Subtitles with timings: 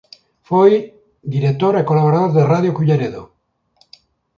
[0.49, 0.71] Foi
[1.35, 3.23] director e colaborador de Radio Culleredo.